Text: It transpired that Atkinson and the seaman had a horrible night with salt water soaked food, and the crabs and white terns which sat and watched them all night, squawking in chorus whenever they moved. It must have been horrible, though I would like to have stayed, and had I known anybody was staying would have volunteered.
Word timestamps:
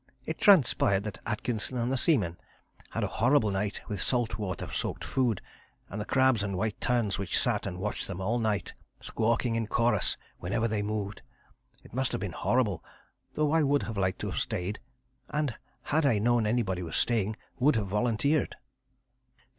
It 0.25 0.39
transpired 0.39 1.03
that 1.03 1.19
Atkinson 1.27 1.77
and 1.77 1.91
the 1.91 1.95
seaman 1.95 2.39
had 2.89 3.03
a 3.03 3.07
horrible 3.21 3.51
night 3.51 3.81
with 3.87 4.01
salt 4.01 4.39
water 4.39 4.67
soaked 4.73 5.03
food, 5.03 5.43
and 5.91 6.01
the 6.01 6.05
crabs 6.05 6.41
and 6.41 6.57
white 6.57 6.81
terns 6.81 7.19
which 7.19 7.37
sat 7.37 7.67
and 7.67 7.77
watched 7.77 8.07
them 8.07 8.19
all 8.19 8.39
night, 8.39 8.73
squawking 8.99 9.53
in 9.53 9.67
chorus 9.67 10.17
whenever 10.39 10.67
they 10.67 10.81
moved. 10.81 11.21
It 11.83 11.93
must 11.93 12.13
have 12.13 12.21
been 12.21 12.31
horrible, 12.31 12.83
though 13.33 13.51
I 13.51 13.61
would 13.61 13.95
like 13.95 14.17
to 14.17 14.31
have 14.31 14.39
stayed, 14.41 14.79
and 15.29 15.53
had 15.83 16.03
I 16.03 16.17
known 16.17 16.47
anybody 16.47 16.81
was 16.81 16.95
staying 16.95 17.35
would 17.59 17.75
have 17.75 17.85
volunteered. 17.89 18.55